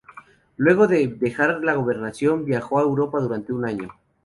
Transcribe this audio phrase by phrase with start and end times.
[0.57, 3.89] Luego de dejar la gobernación viajó a Europa durante un año.